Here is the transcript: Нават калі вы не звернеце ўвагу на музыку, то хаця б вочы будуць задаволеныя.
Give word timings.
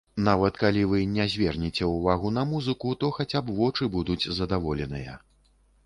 Нават 0.27 0.53
калі 0.61 0.81
вы 0.93 1.01
не 1.17 1.27
звернеце 1.33 1.91
ўвагу 1.91 2.33
на 2.39 2.47
музыку, 2.55 2.97
то 3.05 3.13
хаця 3.19 3.39
б 3.51 3.59
вочы 3.61 3.93
будуць 4.01 4.29
задаволеныя. 4.41 5.13